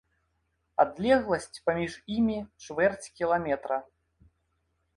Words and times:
Адлегласць 0.83 1.59
паміж 1.67 1.91
імі 2.15 2.39
чвэрць 2.63 3.11
кіламетра. 3.21 3.77